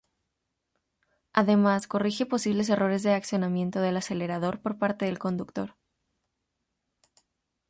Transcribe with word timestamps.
Además, 1.31 1.85
corrige 1.85 2.25
posibles 2.25 2.69
errores 2.69 3.03
de 3.03 3.13
accionamiento 3.13 3.81
del 3.81 3.97
acelerador 3.97 4.59
por 4.59 4.79
parte 4.79 5.05
del 5.05 5.19
conductor. 5.19 5.75